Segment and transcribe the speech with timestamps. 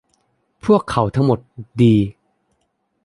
[0.65, 1.39] พวกเขาทั้งหมด
[1.81, 1.95] ดี